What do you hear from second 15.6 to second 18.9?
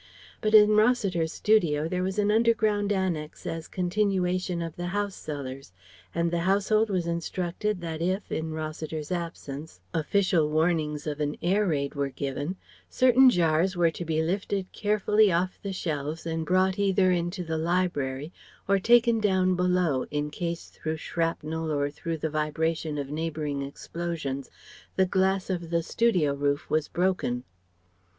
the shelves and brought either into the library or